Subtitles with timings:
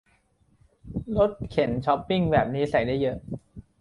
[1.17, 3.17] รถเข็นช้อปปิ้งแบบนี้ใส่ได้เยอะ